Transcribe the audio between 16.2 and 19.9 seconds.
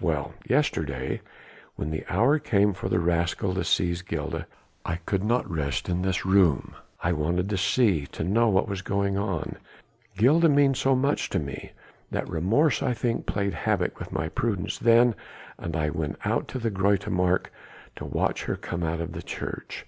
out into the Groote Markt to watch her come out of church.